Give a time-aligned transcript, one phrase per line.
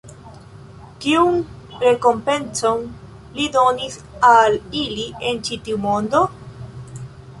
[1.03, 1.35] Kiun
[1.83, 2.81] rekompencon
[3.35, 3.99] Li donis
[4.31, 6.25] al ili en ĉi tiu mondo?